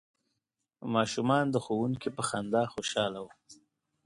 [0.95, 3.31] ماشومان د ښوونکي په خندا خوشحاله وو.